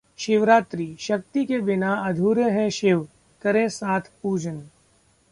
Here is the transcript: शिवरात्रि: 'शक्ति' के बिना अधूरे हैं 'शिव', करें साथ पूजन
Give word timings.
शिवरात्रि: 0.19 0.95
'शक्ति' 0.99 1.45
के 1.45 1.59
बिना 1.59 1.93
अधूरे 2.05 2.49
हैं 2.49 2.69
'शिव', 2.69 3.07
करें 3.41 3.67
साथ 3.69 4.01
पूजन 4.23 4.61